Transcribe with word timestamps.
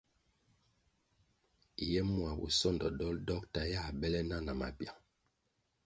Ye 1.91 1.99
mua 2.09 2.31
bosondo 2.39 2.87
dolʼ 2.99 3.21
dokta 3.29 3.61
yā 3.73 3.83
bele 3.99 4.19
na 4.29 4.37
na 4.45 4.53
mabyang. 4.59 4.99